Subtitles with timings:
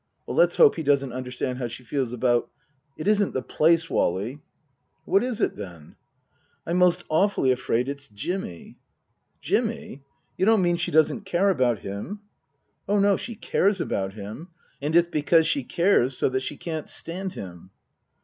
[0.27, 2.49] "Let's hope he doesn't understand how she feels about
[2.97, 4.41] It isn't the place, Wally.""
[5.05, 5.95] What is it, then?""
[6.65, 8.79] I'm most awfully afraid it's Jimmy.""
[9.47, 10.01] Jimmy?
[10.39, 12.21] You don't mean she doesn't care about him?""
[12.89, 14.47] Oh, no, she cares about him,
[14.81, 17.69] and it's because she cares so that she can't stand him."